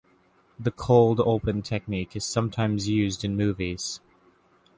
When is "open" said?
1.19-1.61